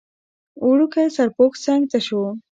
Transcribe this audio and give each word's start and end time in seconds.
وړوکی 0.69 1.05
سرپوښ 1.15 1.53
څنګ 1.65 1.81
ته 1.91 1.99
شو. 2.07 2.21